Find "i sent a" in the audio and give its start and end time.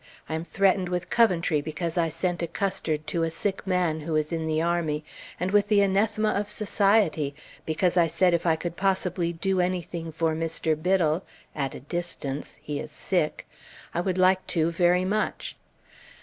1.95-2.47